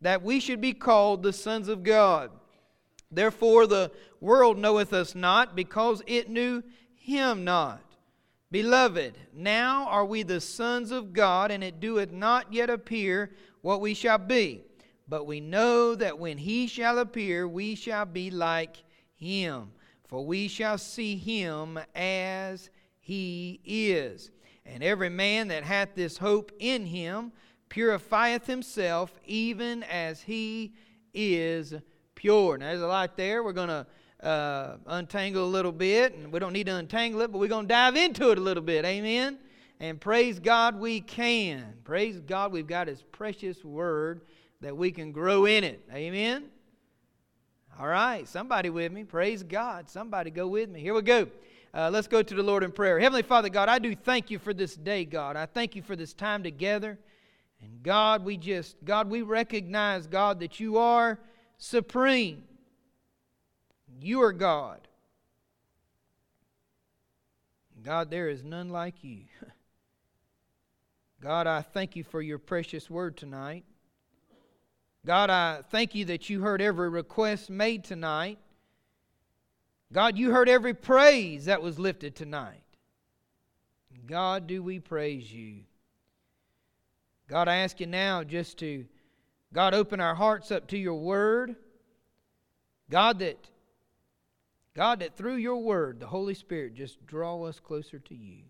[0.00, 2.30] that we should be called the sons of God.
[3.10, 6.62] Therefore, the world knoweth us not, because it knew
[6.94, 7.82] him not.
[8.50, 13.30] Beloved, now are we the sons of God, and it doeth not yet appear
[13.62, 14.62] what we shall be.
[15.08, 18.76] But we know that when he shall appear, we shall be like
[19.16, 19.72] him,
[20.08, 22.70] for we shall see him as
[23.00, 24.30] he is.
[24.64, 27.32] And every man that hath this hope in him
[27.70, 30.74] purifieth himself, even as he
[31.14, 31.72] is
[32.14, 32.58] pure.
[32.58, 33.42] Now, there's a lot there.
[33.42, 33.86] We're going to
[34.22, 37.64] uh, untangle a little bit, and we don't need to untangle it, but we're going
[37.64, 38.84] to dive into it a little bit.
[38.84, 39.38] Amen.
[39.78, 41.72] And praise God, we can.
[41.84, 44.20] Praise God, we've got His precious word
[44.60, 45.80] that we can grow in it.
[45.90, 46.50] Amen.
[47.78, 49.04] All right, somebody with me.
[49.04, 49.88] Praise God.
[49.88, 50.80] Somebody go with me.
[50.80, 51.28] Here we go.
[51.72, 53.00] Uh, let's go to the Lord in prayer.
[53.00, 55.36] Heavenly Father, God, I do thank you for this day, God.
[55.36, 56.98] I thank you for this time together.
[57.62, 61.18] And God, we just, God, we recognize, God, that you are
[61.58, 62.44] supreme.
[64.00, 64.88] You are God.
[67.82, 69.22] God, there is none like you.
[71.20, 73.64] God, I thank you for your precious word tonight.
[75.04, 78.38] God, I thank you that you heard every request made tonight.
[79.92, 82.62] God, you heard every praise that was lifted tonight.
[84.06, 85.60] God, do we praise you.
[87.30, 88.84] God, I ask you now just to,
[89.52, 91.54] God, open our hearts up to your word.
[92.90, 93.38] God, that
[94.74, 98.42] God, that through your word, the Holy Spirit just draw us closer to you.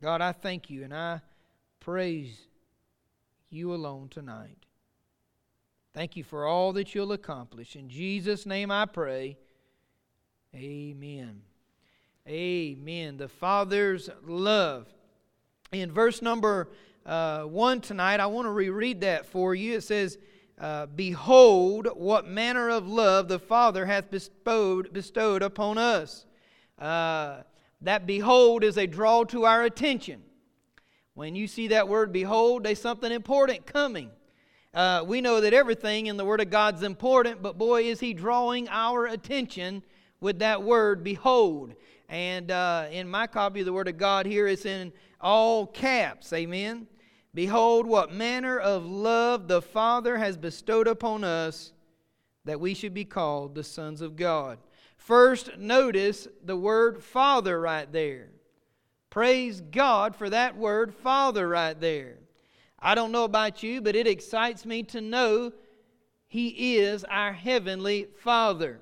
[0.00, 1.20] God, I thank you and I
[1.80, 2.46] praise
[3.50, 4.58] you alone tonight.
[5.94, 7.74] Thank you for all that you'll accomplish.
[7.74, 9.36] In Jesus' name I pray.
[10.54, 11.42] Amen.
[12.28, 13.16] Amen.
[13.16, 14.86] The Father's love.
[15.72, 16.68] In verse number
[17.04, 19.74] uh, 1 tonight, I want to reread that for you.
[19.74, 20.18] It says,
[20.60, 26.26] uh, Behold, what manner of love the Father hath bestowed, bestowed upon us.
[26.78, 27.42] Uh,
[27.80, 30.22] that behold is a draw to our attention.
[31.14, 34.10] When you see that word behold, there's something important coming.
[34.72, 38.14] Uh, we know that everything in the Word of God's important, but boy, is He
[38.14, 39.82] drawing our attention
[40.20, 41.74] with that word behold.
[42.08, 46.32] And uh, in my copy of the Word of God here, it's in all caps.
[46.32, 46.86] Amen.
[47.34, 51.72] Behold, what manner of love the Father has bestowed upon us
[52.44, 54.58] that we should be called the sons of God.
[54.96, 58.28] First, notice the word Father right there.
[59.10, 62.18] Praise God for that word Father right there.
[62.78, 65.52] I don't know about you, but it excites me to know
[66.26, 68.80] He is our Heavenly Father.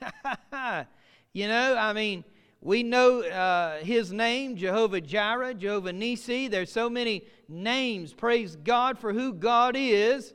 [1.32, 2.24] you know, I mean,
[2.60, 6.48] we know uh, His name, Jehovah Jireh, Jehovah Nisi.
[6.48, 8.12] There's so many names.
[8.12, 10.34] Praise God for who God is.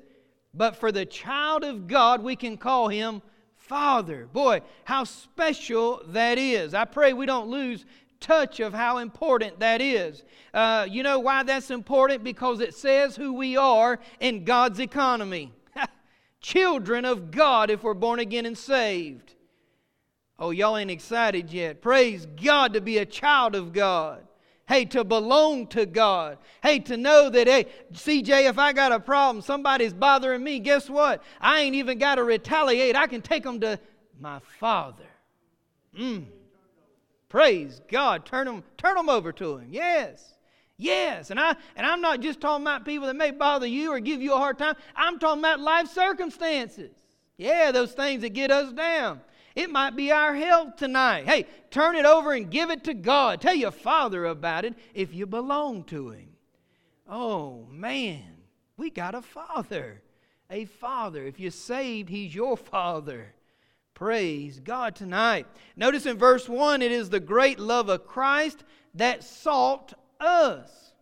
[0.53, 3.21] But for the child of God, we can call Him
[3.57, 4.27] Father.
[4.31, 6.73] Boy, how special that is.
[6.73, 7.85] I pray we don't lose
[8.19, 10.23] touch of how important that is.
[10.53, 12.23] Uh, you know why that's important?
[12.23, 15.53] Because it says who we are in God's economy.
[16.41, 19.34] Children of God if we're born again and saved.
[20.37, 21.81] Oh, y'all ain't excited yet.
[21.81, 24.25] Praise God to be a child of God.
[24.67, 26.39] Hey, to belong to God.
[26.63, 30.89] Hey, to know that, hey, CJ, if I got a problem, somebody's bothering me, guess
[30.89, 31.21] what?
[31.39, 32.95] I ain't even got to retaliate.
[32.95, 33.79] I can take them to
[34.19, 35.05] my Father.
[35.97, 36.25] Mm.
[37.29, 38.25] Praise God.
[38.25, 39.67] Turn them, turn them over to Him.
[39.69, 40.33] Yes.
[40.77, 41.29] Yes.
[41.29, 44.21] And, I, and I'm not just talking about people that may bother you or give
[44.21, 44.75] you a hard time.
[44.95, 46.91] I'm talking about life circumstances.
[47.37, 49.21] Yeah, those things that get us down.
[49.55, 51.25] It might be our health tonight.
[51.25, 53.39] Hey, turn it over and give it to God.
[53.39, 56.29] Tell your father about it if you belong to Him.
[57.09, 58.37] Oh, man,
[58.75, 60.01] we got a father.
[60.49, 61.25] A father.
[61.25, 63.33] If you're saved, He's your father.
[63.93, 65.47] Praise God tonight.
[65.77, 70.93] Notice in verse 1 it is the great love of Christ that sought us.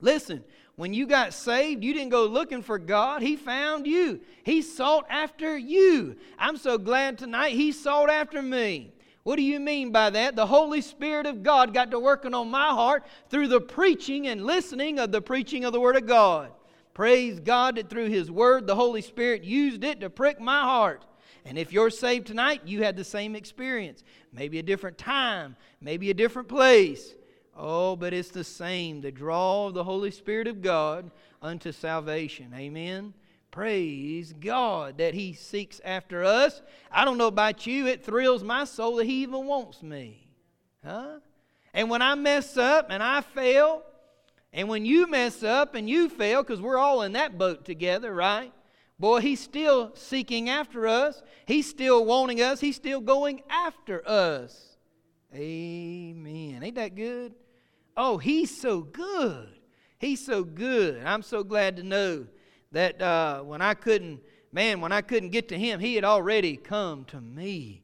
[0.00, 0.44] Listen,
[0.76, 3.22] when you got saved, you didn't go looking for God.
[3.22, 4.20] He found you.
[4.42, 6.16] He sought after you.
[6.38, 8.92] I'm so glad tonight He sought after me.
[9.22, 10.36] What do you mean by that?
[10.36, 14.44] The Holy Spirit of God got to working on my heart through the preaching and
[14.44, 16.50] listening of the preaching of the Word of God.
[16.92, 21.06] Praise God that through His Word, the Holy Spirit used it to prick my heart.
[21.46, 24.02] And if you're saved tonight, you had the same experience.
[24.32, 27.14] Maybe a different time, maybe a different place.
[27.56, 31.10] Oh, but it's the same the draw of the Holy Spirit of God
[31.40, 32.52] unto salvation.
[32.54, 33.14] Amen.
[33.50, 36.60] Praise God that He seeks after us.
[36.90, 40.26] I don't know about you, it thrills my soul that He even wants me.
[40.84, 41.20] Huh?
[41.72, 43.82] And when I mess up and I fail,
[44.56, 48.14] And when you mess up and you fail, because we're all in that boat together,
[48.14, 48.52] right?
[49.00, 51.20] Boy, He's still seeking after us.
[51.44, 52.60] He's still wanting us.
[52.60, 54.76] He's still going after us.
[55.34, 56.62] Amen.
[56.62, 57.34] Ain't that good?
[57.96, 59.48] Oh, He's so good.
[59.98, 61.02] He's so good.
[61.04, 62.26] I'm so glad to know
[62.72, 64.20] that uh, when I couldn't,
[64.52, 67.82] man, when I couldn't get to Him, He had already come to me.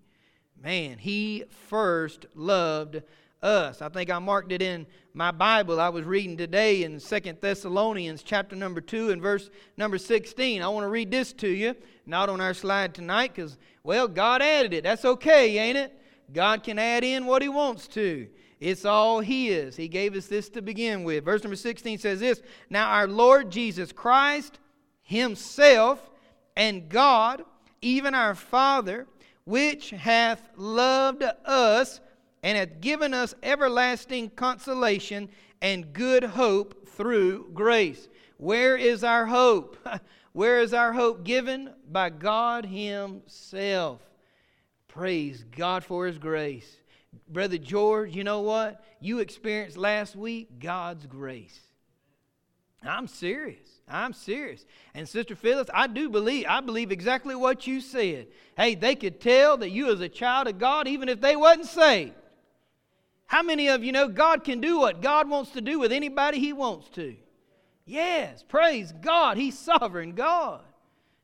[0.61, 3.03] Man, He first loved
[3.43, 3.81] us.
[3.81, 5.81] I think I marked it in my Bible.
[5.81, 10.62] I was reading today in Second Thessalonians chapter number 2 and verse number 16.
[10.62, 11.75] I want to read this to you,
[12.07, 14.85] not on our slide tonight because, well, God added it.
[14.85, 15.97] That's okay, ain't it?
[16.33, 18.29] God can add in what He wants to.
[18.61, 19.75] It's all His.
[19.77, 21.25] He gave us this to begin with.
[21.25, 24.59] Verse number 16 says this Now our Lord Jesus Christ
[25.03, 26.11] Himself
[26.57, 27.43] and God,
[27.81, 29.07] even our Father,
[29.45, 32.01] which hath loved us
[32.43, 35.31] and hath given us everlasting consolation
[35.62, 38.09] and good hope through grace.
[38.37, 39.77] Where is our hope?
[40.33, 41.71] Where is our hope given?
[41.91, 44.01] By God Himself.
[44.87, 46.80] Praise God for His grace.
[47.29, 48.85] Brother George, you know what?
[49.01, 51.61] You experienced last week God's grace.
[52.83, 53.69] I'm serious.
[53.89, 54.65] I'm serious.
[54.95, 58.29] And Sister Phyllis, I do believe, I believe exactly what you said.
[58.57, 61.67] Hey, they could tell that you as a child of God even if they wasn't
[61.67, 62.15] saved.
[63.27, 66.41] How many of you know God can do what God wants to do with anybody
[66.41, 67.15] He wants to?
[67.85, 69.37] Yes, praise God.
[69.37, 70.62] He's sovereign God.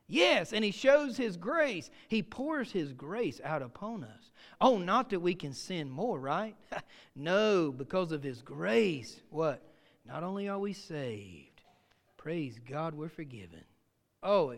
[0.07, 1.89] Yes, and He shows His grace.
[2.07, 4.26] He pours His grace out upon us.
[4.59, 6.55] Oh, not that we can sin more, right?
[7.15, 9.19] no, because of His grace.
[9.29, 9.61] What?
[10.05, 11.61] Not only are we saved,
[12.15, 13.63] praise God, we're forgiven.
[14.23, 14.55] Oh,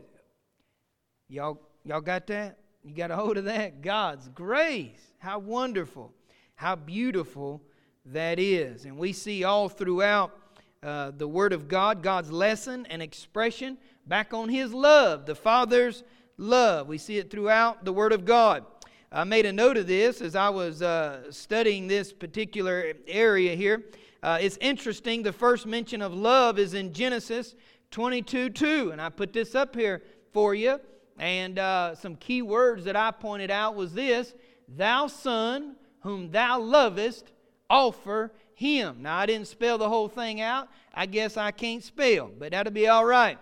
[1.28, 2.58] y'all, y'all got that?
[2.84, 3.82] You got a hold of that?
[3.82, 5.14] God's grace.
[5.18, 6.14] How wonderful.
[6.56, 7.62] How beautiful
[8.06, 8.86] that is.
[8.86, 10.38] And we see all throughout
[10.82, 16.04] uh, the Word of God, God's lesson and expression back on His love, the Father's
[16.38, 16.88] love.
[16.88, 18.66] We see it throughout the Word of God.
[19.12, 23.86] I made a note of this as I was uh, studying this particular area here.
[24.22, 27.56] Uh, it's interesting, the first mention of love is in Genesis
[27.90, 28.92] 22 2.
[28.92, 30.80] And I put this up here for you.
[31.18, 34.36] And uh, some key words that I pointed out was this
[34.68, 37.32] Thou son whom thou lovest,
[37.70, 39.02] offer him.
[39.02, 40.70] Now, I didn't spell the whole thing out.
[40.94, 43.38] I guess I can't spell, but that'll be all right.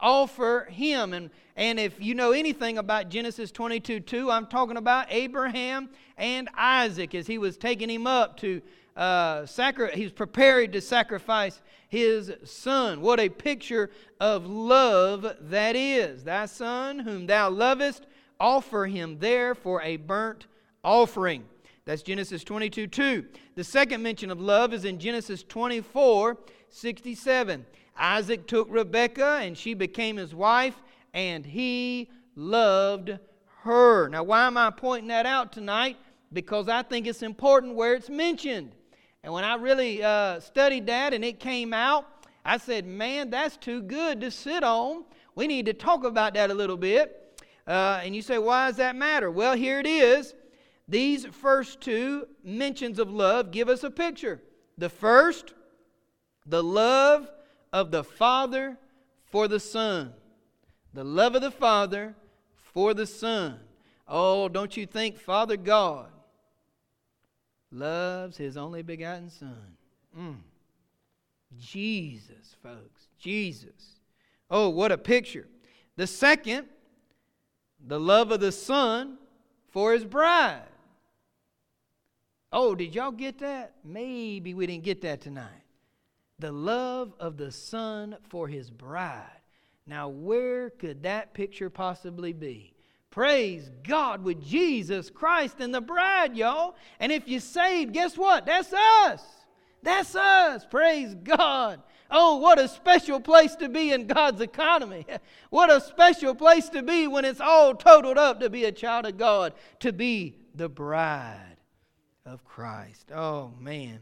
[0.00, 1.12] Offer him.
[1.12, 6.48] And, and if you know anything about Genesis 22 2, I'm talking about Abraham and
[6.56, 8.62] Isaac as he was taking him up to
[8.98, 9.46] uh,
[9.94, 13.00] he's prepared to sacrifice his son.
[13.00, 16.24] What a picture of love that is.
[16.24, 18.06] Thy son, whom thou lovest,
[18.40, 20.46] offer him there for a burnt
[20.82, 21.44] offering.
[21.84, 23.24] That's Genesis 22 2.
[23.54, 26.36] The second mention of love is in Genesis 24
[26.70, 27.64] 67.
[27.98, 30.76] Isaac took Rebekah and she became his wife,
[31.12, 33.18] and he loved
[33.62, 34.08] her.
[34.08, 35.96] Now, why am I pointing that out tonight?
[36.32, 38.72] Because I think it's important where it's mentioned.
[39.22, 42.06] And when I really uh, studied that and it came out,
[42.44, 45.04] I said, man, that's too good to sit on.
[45.34, 47.42] We need to talk about that a little bit.
[47.66, 49.30] Uh, and you say, why does that matter?
[49.30, 50.34] Well, here it is.
[50.86, 54.40] These first two mentions of love give us a picture.
[54.78, 55.52] The first,
[56.46, 57.28] the love
[57.72, 58.78] of the Father
[59.26, 60.12] for the Son.
[60.94, 62.14] The love of the Father
[62.54, 63.60] for the Son.
[64.06, 66.08] Oh, don't you think Father God
[67.70, 69.76] loves His only begotten Son?
[70.18, 70.36] Mm.
[71.58, 73.08] Jesus, folks.
[73.18, 74.00] Jesus.
[74.50, 75.46] Oh, what a picture.
[75.96, 76.66] The second,
[77.86, 79.18] the love of the Son
[79.68, 80.62] for His bride.
[82.50, 83.74] Oh, did y'all get that?
[83.84, 85.64] Maybe we didn't get that tonight.
[86.38, 89.40] The love of the Son for his bride.
[89.86, 92.74] Now, where could that picture possibly be?
[93.10, 96.76] Praise God with Jesus Christ and the bride, y'all.
[97.00, 98.46] And if you're saved, guess what?
[98.46, 99.22] That's us.
[99.82, 100.66] That's us.
[100.66, 101.82] Praise God.
[102.10, 105.06] Oh, what a special place to be in God's economy.
[105.50, 109.06] What a special place to be when it's all totaled up to be a child
[109.06, 111.56] of God, to be the bride
[112.26, 113.10] of Christ.
[113.14, 114.00] Oh, man.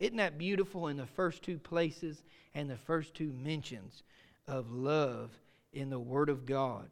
[0.00, 2.22] Isn't that beautiful in the first two places
[2.54, 4.02] and the first two mentions
[4.46, 5.30] of love
[5.72, 6.88] in the Word of God?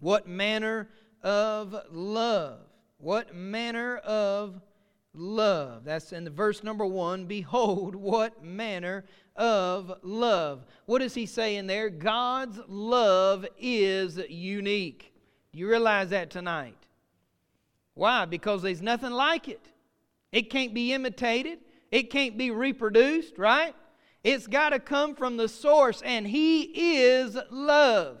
[0.00, 0.88] What manner
[1.22, 2.60] of love?
[2.98, 4.60] What manner of
[5.14, 5.84] love?
[5.84, 7.26] That's in the verse number one.
[7.26, 9.04] Behold, what manner
[9.38, 10.64] of love.
[10.86, 11.88] What does he say in there?
[11.88, 15.12] God's love is unique.
[15.52, 16.76] Do you realize that tonight?
[17.94, 18.24] Why?
[18.24, 19.64] Because there's nothing like it.
[20.32, 21.60] It can't be imitated,
[21.90, 23.74] it can't be reproduced, right?
[24.24, 26.62] It's got to come from the source, and He
[26.96, 28.18] is love.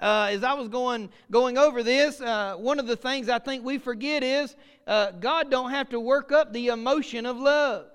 [0.00, 3.64] Uh, as I was going going over this, uh, one of the things I think
[3.64, 7.86] we forget is uh, God don't have to work up the emotion of love.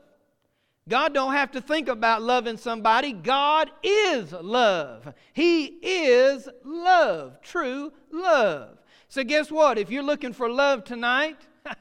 [0.88, 3.12] God don't have to think about loving somebody.
[3.12, 5.14] God is love.
[5.34, 8.78] He is love, true love.
[9.10, 9.78] So guess what?
[9.78, 11.46] If you're looking for love tonight,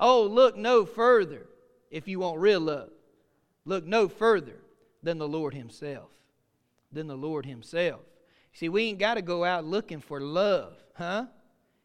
[0.00, 1.46] oh, look no further
[1.92, 2.90] if you want real love.
[3.64, 4.56] Look no further
[5.02, 6.10] than the Lord Himself.
[6.90, 8.00] Than the Lord Himself.
[8.54, 11.26] See, we ain't got to go out looking for love, huh?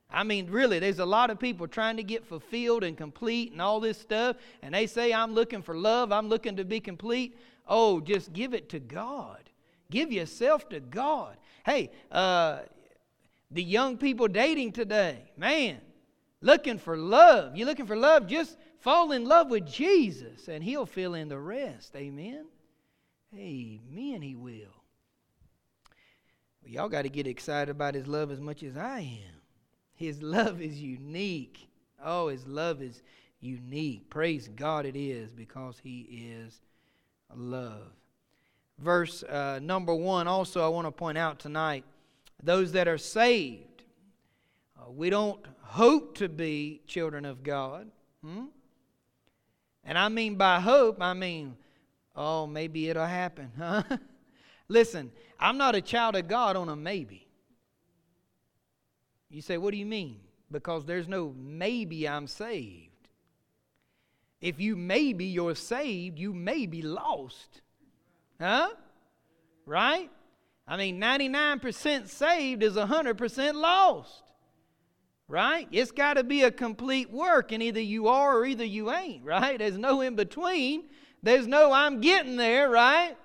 [0.09, 3.61] I mean, really, there's a lot of people trying to get fulfilled and complete and
[3.61, 7.37] all this stuff, and they say, I'm looking for love, I'm looking to be complete.
[7.67, 9.49] Oh, just give it to God.
[9.91, 11.37] Give yourself to God.
[11.65, 12.59] Hey, uh,
[13.51, 15.79] the young people dating today, man,
[16.41, 17.57] looking for love.
[17.57, 21.39] You're looking for love, just fall in love with Jesus, and He'll fill in the
[21.39, 21.95] rest.
[21.95, 22.45] Amen.
[23.33, 24.83] Amen, He will.
[26.61, 29.41] Well, y'all got to get excited about His love as much as I am.
[29.95, 31.67] His love is unique.
[32.03, 33.01] Oh, His love is
[33.39, 34.09] unique.
[34.09, 36.61] Praise God, it is because He is
[37.35, 37.91] love.
[38.79, 41.83] Verse uh, number one, also, I want to point out tonight
[42.41, 43.83] those that are saved.
[44.79, 47.89] Uh, we don't hope to be children of God.
[48.23, 48.45] Hmm?
[49.87, 51.55] And I mean by hope, I mean,
[52.13, 53.51] oh, maybe it'll happen.
[53.57, 53.83] Huh?
[54.67, 57.25] Listen, I'm not a child of God on a maybe.
[59.29, 60.19] You say, what do you mean?
[60.51, 62.91] Because there's no maybe I'm saved.
[64.41, 67.61] If you maybe you're saved, you may be lost.
[68.39, 68.69] Huh?
[69.65, 70.11] Right?
[70.67, 74.26] I mean, 99% saved is 100% lost.
[75.29, 75.67] Right?
[75.71, 79.25] It's got to be a complete work, and either you are or either you ain't,
[79.25, 79.59] right?
[79.59, 80.85] There's no in between.
[81.21, 83.17] There's no I'm getting there, right?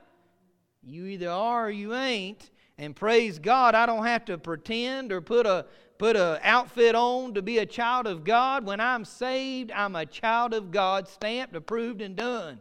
[0.82, 2.50] You either are or you ain't.
[2.78, 5.66] And praise God, I don't have to pretend or put a
[5.99, 8.66] put a outfit on to be a child of God.
[8.66, 12.61] When I'm saved, I'm a child of God, stamped, approved, and done.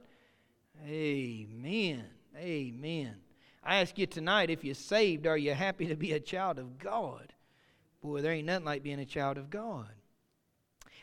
[0.85, 2.03] Amen.
[2.37, 3.15] Amen.
[3.63, 6.77] I ask you tonight if you're saved, are you happy to be a child of
[6.77, 7.33] God?
[8.01, 9.89] Boy, there ain't nothing like being a child of God.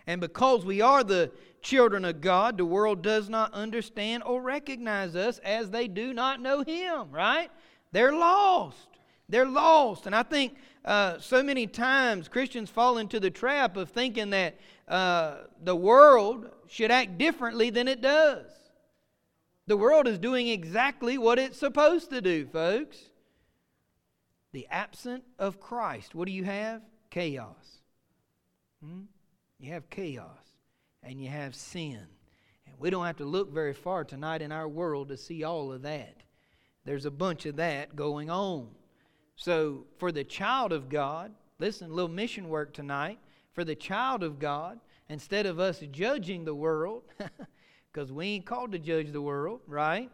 [0.07, 5.15] And because we are the children of God, the world does not understand or recognize
[5.15, 7.51] us as they do not know Him, right?
[7.93, 8.89] They're lost.
[9.29, 10.07] They're lost.
[10.07, 14.59] And I think uh, so many times Christians fall into the trap of thinking that
[14.89, 18.47] uh, the world should act differently than it does.
[19.67, 22.97] The world is doing exactly what it's supposed to do, folks.
[24.53, 26.83] The absent of Christ, what do you have?
[27.11, 27.83] Chaos.
[28.83, 29.03] Hmm?
[29.59, 30.27] You have chaos
[31.03, 32.07] and you have sin.
[32.67, 35.73] And we don't have to look very far tonight in our world to see all
[35.73, 36.23] of that.
[36.85, 38.69] There's a bunch of that going on.
[39.37, 43.19] So, for the child of God, listen, little mission work tonight.
[43.53, 47.03] For the child of God, instead of us judging the world,
[47.93, 50.11] because we ain't called to judge the world, right?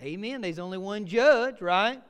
[0.00, 0.40] Amen.
[0.40, 2.02] There's only one judge, right?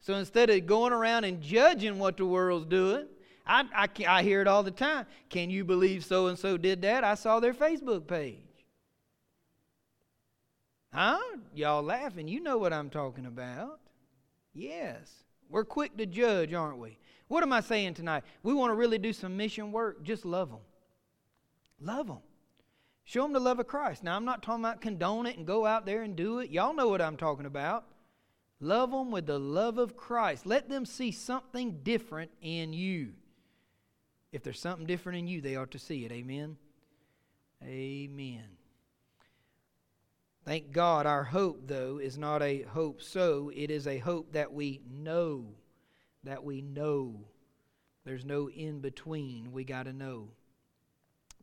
[0.00, 3.06] So instead of going around and judging what the world's doing,
[3.46, 5.06] I, I, I hear it all the time.
[5.28, 7.04] Can you believe so and so did that?
[7.04, 8.36] I saw their Facebook page.
[10.92, 11.18] Huh?
[11.54, 12.28] Y'all laughing.
[12.28, 13.80] You know what I'm talking about.
[14.54, 15.10] Yes.
[15.48, 16.98] We're quick to judge, aren't we?
[17.28, 18.24] What am I saying tonight?
[18.42, 20.02] We want to really do some mission work.
[20.02, 20.60] Just love them.
[21.80, 22.18] Love them.
[23.04, 24.04] Show them the love of Christ.
[24.04, 26.50] Now, I'm not talking about condone it and go out there and do it.
[26.50, 27.84] Y'all know what I'm talking about.
[28.60, 30.44] Love them with the love of Christ.
[30.44, 33.12] Let them see something different in you.
[34.32, 36.12] If there's something different in you, they ought to see it.
[36.12, 36.56] Amen.
[37.64, 38.44] Amen.
[40.44, 44.52] Thank God, our hope, though, is not a hope so, it is a hope that
[44.52, 45.46] we know.
[46.24, 47.26] That we know.
[48.04, 49.52] There's no in between.
[49.52, 50.28] We got to know.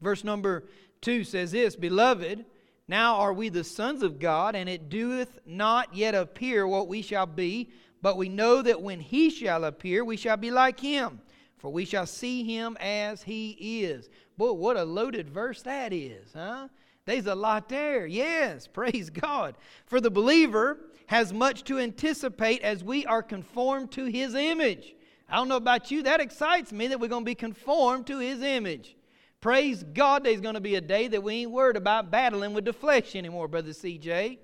[0.02, 0.66] Verse number
[1.02, 2.46] 2 says this Beloved,
[2.88, 7.02] now are we the sons of God, and it doeth not yet appear what we
[7.02, 7.70] shall be,
[8.02, 11.20] but we know that when he shall appear, we shall be like him,
[11.58, 14.10] for we shall see him as he is.
[14.38, 16.68] Boy, what a loaded verse that is, huh?
[17.06, 18.06] There's a lot there.
[18.06, 19.56] Yes, praise God.
[19.86, 20.78] For the believer
[21.08, 24.94] has much to anticipate as we are conformed to his image.
[25.30, 28.20] I don't know about you, that excites me that we're going to be conformed to
[28.20, 28.97] his image.
[29.40, 32.66] Praise God, there's going to be a day that we ain't worried about battling with
[32.66, 34.40] the flesh anymore, Brother CJ.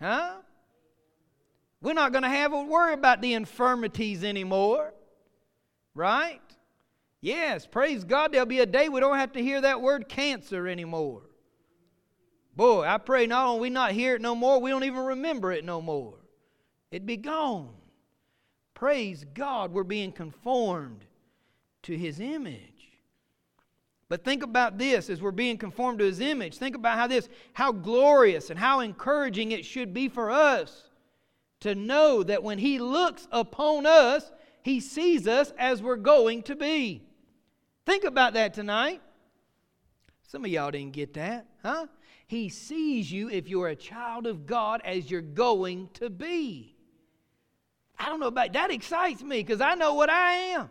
[0.00, 0.36] Huh?
[1.80, 4.94] We're not going to have to worry about the infirmities anymore.
[5.94, 6.40] Right?
[7.20, 10.68] Yes, praise God, there'll be a day we don't have to hear that word cancer
[10.68, 11.22] anymore.
[12.54, 15.52] Boy, I pray not only we not hear it no more, we don't even remember
[15.52, 16.14] it no more.
[16.90, 17.74] It'd be gone.
[18.74, 21.04] Praise God, we're being conformed
[21.82, 22.77] to His image.
[24.08, 26.56] But think about this as we're being conformed to His image.
[26.56, 30.84] Think about how this, how glorious and how encouraging it should be for us
[31.60, 34.30] to know that when He looks upon us,
[34.62, 37.02] He sees us as we're going to be.
[37.84, 39.02] Think about that tonight.
[40.26, 41.86] Some of y'all didn't get that, huh?
[42.26, 46.76] He sees you, if you're a child of God, as you're going to be.
[47.98, 50.70] I don't know about that excites me because I know what I am.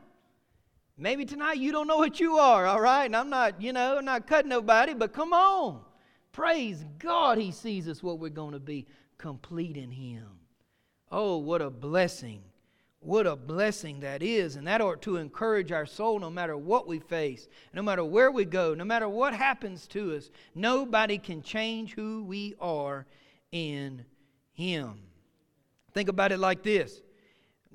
[0.98, 3.06] Maybe tonight you don't know what you are, all right?
[3.06, 5.82] And I'm not, you know, I'm not cutting nobody, but come on.
[6.32, 8.88] Praise God, He sees us what we're going to be,
[9.18, 10.28] complete in Him.
[11.12, 12.42] Oh, what a blessing
[13.00, 14.56] what a blessing that is.
[14.56, 18.32] And that ought to encourage our soul no matter what we face, no matter where
[18.32, 20.30] we go, no matter what happens to us.
[20.56, 23.06] Nobody can change who we are
[23.52, 24.04] in
[24.54, 25.00] Him.
[25.94, 27.02] Think about it like this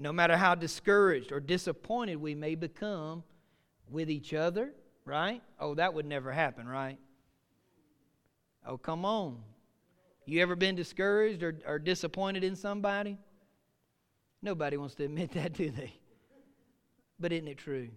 [0.03, 3.23] no matter how discouraged or disappointed we may become
[3.89, 4.73] with each other,
[5.05, 5.41] right?
[5.61, 6.99] Oh, that would never happen, right?
[8.67, 9.39] Oh, come on.
[10.27, 13.17] You ever been discouraged or, or disappointed in somebody?
[14.43, 15.95] Nobody wants to admit that, do they?
[17.21, 17.89] But isn't it true?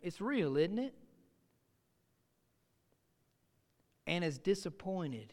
[0.00, 0.94] It's real, isn't it?
[4.06, 5.32] And as disappointed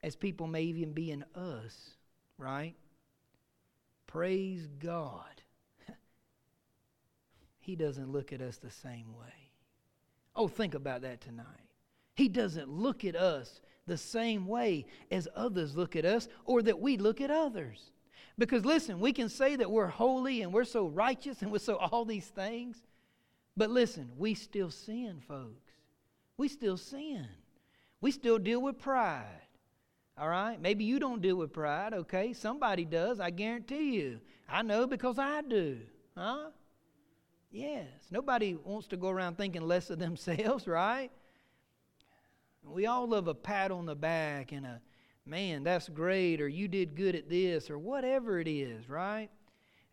[0.00, 1.90] as people may even be in us,
[2.38, 2.74] right?
[4.06, 5.42] Praise God.
[7.60, 9.50] he doesn't look at us the same way.
[10.36, 11.46] Oh, think about that tonight.
[12.14, 16.80] He doesn't look at us the same way as others look at us or that
[16.80, 17.90] we look at others.
[18.38, 21.76] Because listen, we can say that we're holy and we're so righteous and we're so
[21.92, 22.82] all these things.
[23.56, 25.70] But listen, we still sin, folks.
[26.36, 27.28] We still sin.
[28.00, 29.46] We still deal with pride.
[30.16, 30.60] All right?
[30.60, 32.32] Maybe you don't deal with pride, okay?
[32.32, 34.20] Somebody does, I guarantee you.
[34.48, 35.78] I know because I do.
[36.16, 36.50] Huh?
[37.50, 37.88] Yes.
[38.10, 41.10] Nobody wants to go around thinking less of themselves, right?
[42.64, 44.80] We all love a pat on the back and a
[45.26, 49.30] man, that's great, or you did good at this, or whatever it is, right?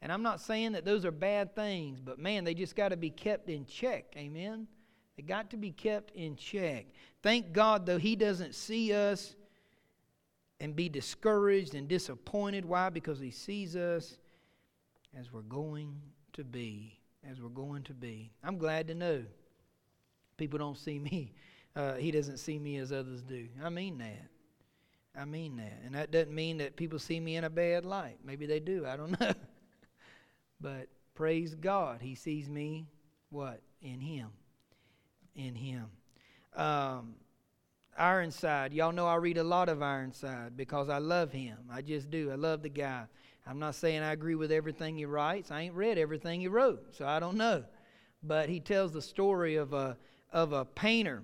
[0.01, 2.97] And I'm not saying that those are bad things, but man, they just got to
[2.97, 4.13] be kept in check.
[4.17, 4.67] Amen?
[5.15, 6.88] They got to be kept in check.
[7.21, 9.36] Thank God, though, He doesn't see us
[10.62, 12.63] and be discouraged and disappointed.
[12.63, 12.89] Why?
[12.89, 14.17] Because He sees us
[15.19, 16.00] as we're going
[16.34, 17.00] to be.
[17.30, 18.32] As we're going to be.
[18.43, 19.24] I'm glad to know
[20.38, 21.34] people don't see me.
[21.76, 23.47] Uh, he doesn't see me as others do.
[23.63, 24.28] I mean that.
[25.15, 25.80] I mean that.
[25.86, 28.17] And that doesn't mean that people see me in a bad light.
[28.26, 28.86] Maybe they do.
[28.86, 29.34] I don't know.
[30.60, 32.02] but praise God.
[32.02, 32.88] He sees me,
[33.30, 33.62] what?
[33.82, 34.30] In Him.
[35.36, 35.86] In Him.
[36.56, 37.15] Um,
[37.97, 38.73] Ironside.
[38.73, 41.58] Y'all know I read a lot of Ironside because I love him.
[41.71, 42.32] I just do.
[42.32, 43.04] I love the guy.
[43.45, 45.51] I'm not saying I agree with everything he writes.
[45.51, 47.63] I ain't read everything he wrote, so I don't know.
[48.23, 49.97] But he tells the story of a,
[50.32, 51.23] of a painter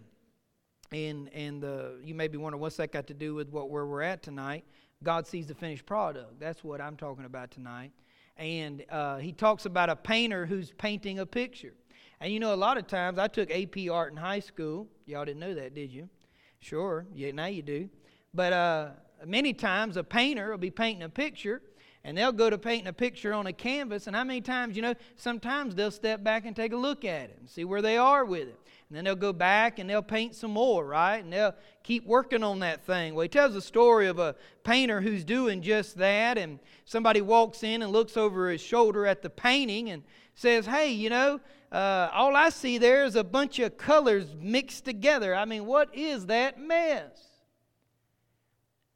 [0.91, 3.85] and and the, you may be wondering what's that got to do with what where
[3.85, 4.63] we're at tonight.
[5.03, 6.39] God sees the finished product.
[6.39, 7.91] That's what I'm talking about tonight.
[8.37, 11.73] And uh, he talks about a painter who's painting a picture.
[12.19, 14.87] And you know, a lot of times I took AP art in high school.
[15.05, 16.09] Y'all didn't know that, did you?
[16.59, 17.89] Sure, yeah, now you do.
[18.33, 18.89] But uh,
[19.25, 21.61] many times a painter will be painting a picture,
[22.03, 24.07] and they'll go to painting a picture on a canvas.
[24.07, 27.29] And how many times, you know, sometimes they'll step back and take a look at
[27.29, 28.59] it and see where they are with it.
[28.89, 31.17] And then they'll go back and they'll paint some more, right?
[31.21, 33.13] And they'll keep working on that thing.
[33.15, 36.37] Well, he tells a story of a painter who's doing just that.
[36.37, 40.03] And somebody walks in and looks over his shoulder at the painting and
[40.35, 41.41] says, Hey, you know,
[41.71, 45.35] uh, all I see there is a bunch of colors mixed together.
[45.35, 47.27] I mean, what is that mess?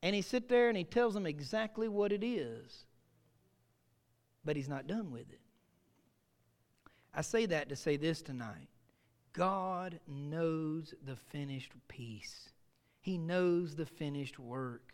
[0.02, 2.86] And he sits there and he tells them exactly what it is.
[4.44, 5.42] But he's not done with it.
[7.14, 8.70] I say that to say this tonight.
[9.34, 12.50] God knows the finished piece.
[13.02, 14.94] He knows the finished work,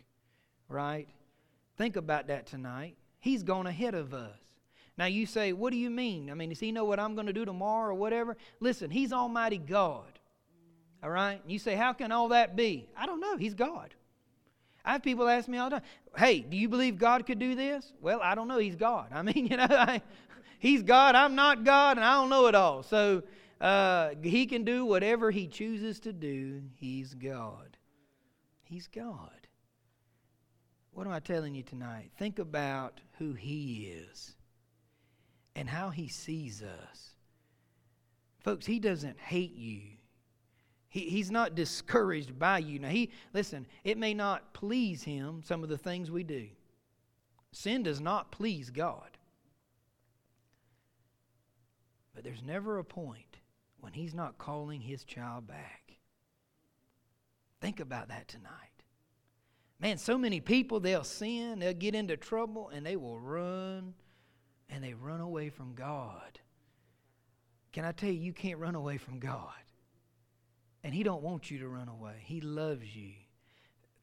[0.67, 1.07] right?
[1.77, 2.97] Think about that tonight.
[3.19, 4.37] He's gone ahead of us.
[4.97, 6.31] Now you say, what do you mean?
[6.31, 8.35] I mean, does he know what I'm going to do tomorrow or whatever?
[8.59, 10.19] Listen, he's Almighty God.
[11.03, 11.39] All right?
[11.45, 12.89] You say, how can all that be?
[12.97, 13.37] I don't know.
[13.37, 13.93] He's God.
[14.83, 15.85] I have people ask me all the time,
[16.17, 17.93] hey, do you believe God could do this?
[18.01, 18.57] Well, I don't know.
[18.57, 19.09] He's God.
[19.11, 20.01] I mean, you know, I,
[20.59, 21.13] he's God.
[21.13, 22.81] I'm not God, and I don't know it all.
[22.81, 23.21] So
[23.61, 26.63] uh, he can do whatever he chooses to do.
[26.75, 27.77] He's God.
[28.63, 29.47] He's God.
[30.91, 32.11] What am I telling you tonight?
[32.17, 34.36] Think about who he is
[35.57, 37.09] and how he sees us.
[38.39, 39.81] Folks, he doesn't hate you.
[40.87, 42.77] He, he's not discouraged by you.
[42.77, 46.47] Now, he, listen, it may not please him, some of the things we do.
[47.51, 49.17] Sin does not please God.
[52.13, 53.37] But there's never a point
[53.79, 55.97] when he's not calling his child back.
[57.61, 58.51] Think about that tonight.
[59.79, 63.95] Man, so many people, they'll sin, they'll get into trouble, and they will run,
[64.69, 66.39] and they run away from God.
[67.71, 69.53] Can I tell you, you can't run away from God.
[70.83, 72.15] And He don't want you to run away.
[72.23, 73.11] He loves you.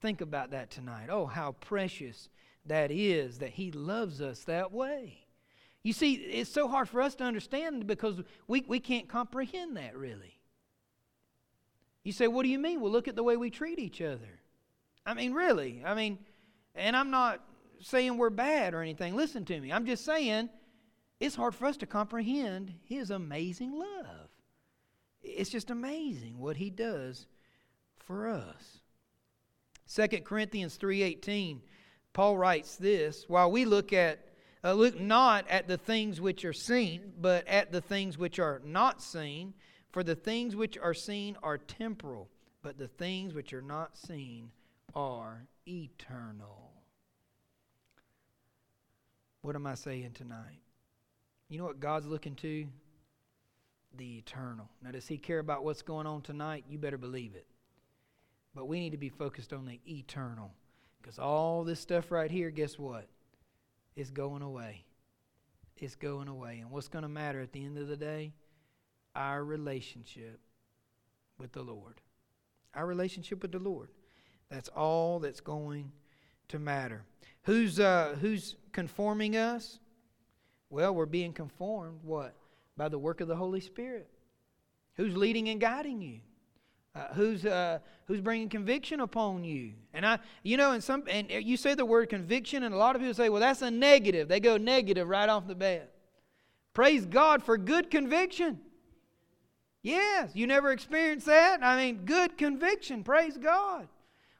[0.00, 1.08] Think about that tonight.
[1.10, 2.28] Oh, how precious
[2.66, 5.24] that is that He loves us that way.
[5.82, 9.96] You see, it's so hard for us to understand because we, we can't comprehend that
[9.96, 10.40] really.
[12.04, 12.80] You say, What do you mean?
[12.80, 14.40] Well, look at the way we treat each other.
[15.06, 15.82] I mean, really.
[15.84, 16.18] I mean,
[16.74, 17.40] and I'm not
[17.80, 19.16] saying we're bad or anything.
[19.16, 19.72] Listen to me.
[19.72, 20.48] I'm just saying
[21.20, 24.28] it's hard for us to comprehend His amazing love.
[25.22, 27.26] It's just amazing what He does
[27.98, 28.80] for us.
[29.88, 31.60] 2 Corinthians 3:18
[32.14, 34.20] Paul writes this, while we look at
[34.62, 38.62] uh, look not at the things which are seen, but at the things which are
[38.64, 39.52] not seen,
[39.90, 42.30] for the things which are seen are temporal,
[42.62, 44.50] but the things which are not seen
[44.94, 46.70] are eternal.
[49.44, 50.62] What am I saying tonight?
[51.50, 52.66] You know what God's looking to?
[53.94, 54.70] The eternal.
[54.82, 56.64] Now, does He care about what's going on tonight?
[56.66, 57.46] You better believe it.
[58.54, 60.50] But we need to be focused on the eternal.
[60.98, 63.04] Because all this stuff right here, guess what?
[63.96, 64.86] It's going away.
[65.76, 66.60] It's going away.
[66.62, 68.32] And what's going to matter at the end of the day?
[69.14, 70.40] Our relationship
[71.36, 72.00] with the Lord.
[72.72, 73.90] Our relationship with the Lord.
[74.48, 75.92] That's all that's going
[76.48, 77.04] to matter.
[77.44, 79.78] Who's, uh, who's conforming us?
[80.70, 82.34] Well, we're being conformed, what?
[82.76, 84.08] By the work of the Holy Spirit.
[84.96, 86.20] Who's leading and guiding you?
[86.94, 91.28] Uh, who's uh, who's bringing conviction upon you and i you know and some and
[91.28, 94.28] you say the word conviction and a lot of people say well that's a negative
[94.28, 95.90] they go negative right off the bat
[96.72, 98.60] praise god for good conviction
[99.82, 103.88] yes you never experienced that i mean good conviction praise god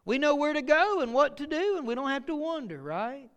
[0.05, 2.81] we know where to go and what to do, and we don't have to wonder,
[2.81, 3.31] right?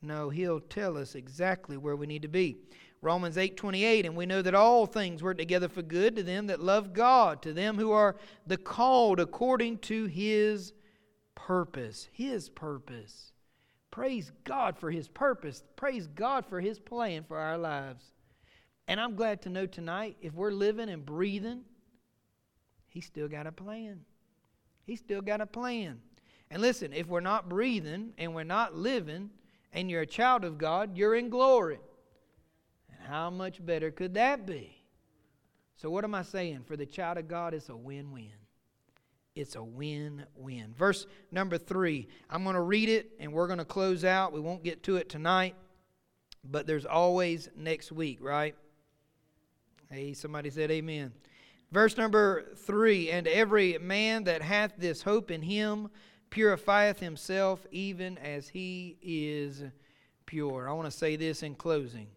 [0.00, 2.58] No, he'll tell us exactly where we need to be.
[3.00, 6.60] Romans 8:28 and we know that all things work together for good to them that
[6.60, 10.72] love God, to them who are the called according to his
[11.34, 12.08] purpose.
[12.12, 13.32] His purpose.
[13.90, 15.64] Praise God for his purpose.
[15.76, 18.12] Praise God for his plan for our lives.
[18.86, 21.62] And I'm glad to know tonight if we're living and breathing,
[22.88, 24.04] he's still got a plan.
[24.84, 26.00] He's still got a plan.
[26.50, 29.30] And listen, if we're not breathing and we're not living
[29.72, 31.80] and you're a child of God, you're in glory.
[32.90, 34.76] And how much better could that be?
[35.76, 36.64] So, what am I saying?
[36.66, 38.32] For the child of God, it's a win win.
[39.34, 40.74] It's a win win.
[40.76, 44.32] Verse number three, I'm going to read it and we're going to close out.
[44.32, 45.54] We won't get to it tonight,
[46.44, 48.54] but there's always next week, right?
[49.90, 51.12] Hey, somebody said amen.
[51.72, 55.88] Verse number three And every man that hath this hope in him
[56.30, 59.64] purifieth himself even as he is
[60.26, 60.68] pure.
[60.68, 62.08] I want to say this in closing.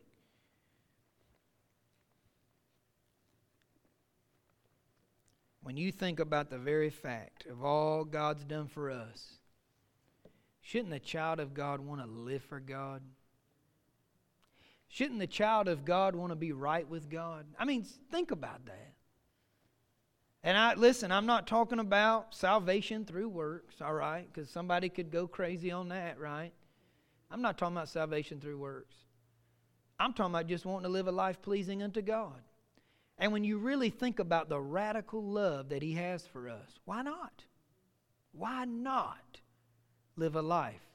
[5.64, 9.40] When you think about the very fact of all God's done for us,
[10.62, 13.02] shouldn't the child of God want to live for God?
[14.90, 17.48] Shouldn't the child of God want to be right with God?
[17.58, 18.95] I mean, think about that.
[20.46, 24.32] And I listen, I'm not talking about salvation through works, all right?
[24.32, 26.54] Because somebody could go crazy on that, right?
[27.32, 28.96] I'm not talking about salvation through works.
[30.00, 32.40] I'm talking about just wanting to live a life pleasing unto God.
[33.18, 37.02] And when you really think about the radical love that He has for us, why
[37.02, 37.44] not?
[38.32, 39.42] Why not
[40.16, 40.86] live a life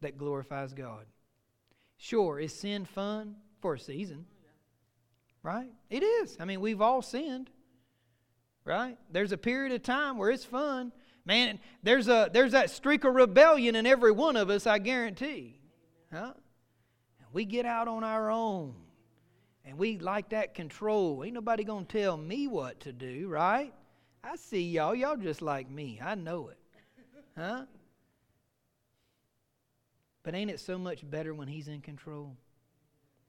[0.00, 1.06] that glorifies God?
[1.98, 4.26] Sure, is sin fun for a season?
[5.44, 5.70] Right?
[5.88, 6.36] It is.
[6.40, 7.48] I mean, we've all sinned
[8.68, 8.98] right?
[9.10, 10.92] There's a period of time where it's fun.
[11.24, 15.58] Man, there's, a, there's that streak of rebellion in every one of us, I guarantee.
[16.12, 16.34] Huh?
[17.32, 18.74] We get out on our own.
[19.64, 21.22] And we like that control.
[21.24, 23.72] Ain't nobody going to tell me what to do, right?
[24.22, 24.94] I see y'all.
[24.94, 26.00] Y'all just like me.
[26.02, 26.58] I know it.
[27.36, 27.64] Huh?
[30.22, 32.36] But ain't it so much better when He's in control?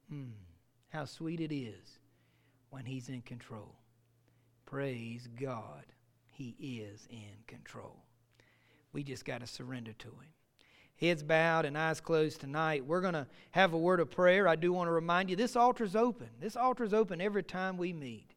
[0.10, 0.32] Hmm.
[0.89, 1.99] How sweet it is
[2.69, 3.75] when He's in control.
[4.69, 5.86] Praise God.
[6.27, 8.03] He is in control.
[8.93, 10.34] We just got to surrender to Him.
[10.99, 12.86] Heads bowed and eyes closed tonight.
[12.86, 14.47] We're going to have a word of prayer.
[14.47, 16.27] I do want to remind you this altar is open.
[16.39, 18.36] This altar is open every time we meet.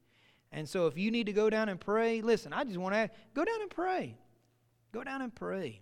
[0.53, 3.11] And so if you need to go down and pray, listen, I just want to
[3.35, 4.16] go down and pray.
[4.92, 5.81] Go down and pray.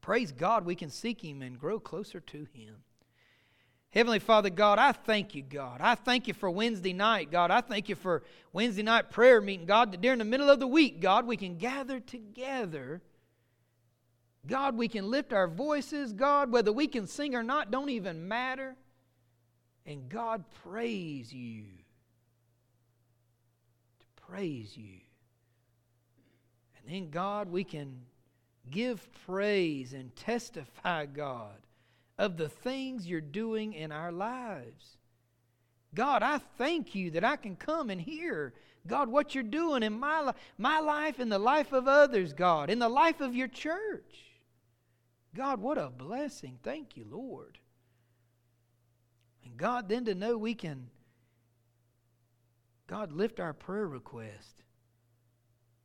[0.00, 2.76] Praise God, we can seek Him and grow closer to Him.
[3.92, 5.80] Heavenly Father God, I thank you, God.
[5.80, 7.50] I thank you for Wednesday night, God.
[7.50, 8.22] I thank you for
[8.52, 11.56] Wednesday night prayer meeting, God, that during the middle of the week, God, we can
[11.56, 13.02] gather together.
[14.46, 16.12] God, we can lift our voices.
[16.12, 18.76] God, whether we can sing or not, don't even matter.
[19.84, 21.64] And God, praise you
[23.98, 25.00] To praise you.
[26.78, 28.02] And then, God, we can
[28.70, 31.56] give praise and testify, God,
[32.20, 34.98] of the things you're doing in our lives.
[35.94, 38.52] God, I thank you that I can come and hear,
[38.86, 42.68] God, what you're doing in my, li- my life, in the life of others, God,
[42.68, 44.26] in the life of your church.
[45.34, 46.58] God, what a blessing.
[46.62, 47.58] Thank you, Lord.
[49.42, 50.90] And God, then to know we can
[52.86, 54.64] God, lift our prayer request.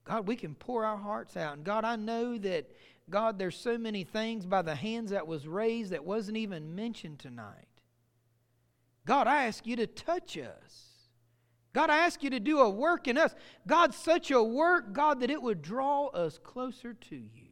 [0.05, 1.55] God, we can pour our hearts out.
[1.55, 2.67] And God, I know that,
[3.09, 7.19] God, there's so many things by the hands that was raised that wasn't even mentioned
[7.19, 7.67] tonight.
[9.05, 10.85] God, I ask you to touch us.
[11.73, 13.35] God, I ask you to do a work in us.
[13.67, 17.45] God, such a work, God, that it would draw us closer to you.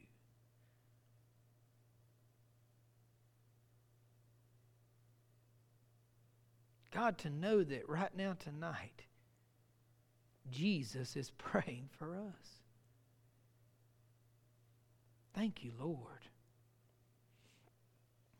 [6.89, 9.03] God, to know that right now, tonight,
[10.49, 12.62] Jesus is praying for us.
[15.33, 15.97] Thank you, Lord.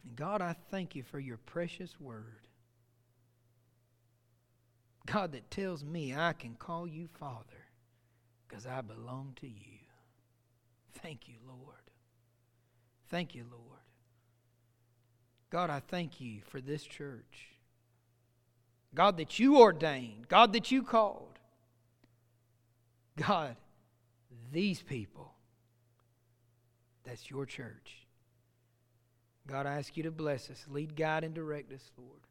[0.03, 2.47] And God, I thank you for your precious word.
[5.05, 7.67] God, that tells me I can call you Father
[8.47, 9.79] because I belong to you.
[11.01, 11.75] Thank you, Lord.
[13.09, 13.63] Thank you, Lord.
[15.49, 17.49] God, I thank you for this church.
[18.95, 21.39] God, that you ordained, God, that you called.
[23.17, 23.55] God,
[24.51, 25.32] these people,
[27.03, 28.07] that's your church.
[29.47, 32.21] God, I ask you to bless us, lead, guide, and direct us, Lord.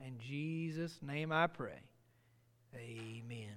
[0.00, 1.80] In Jesus' name I pray.
[2.76, 3.56] Amen.